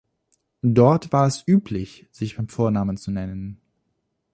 Dort 0.63 1.11
war 1.13 1.27
es 1.27 1.43
üblich, 1.47 2.07
sich 2.09 2.35
beim 2.37 2.47
Vornamen 2.47 2.97
zu 2.97 3.11
nennen. 3.11 3.61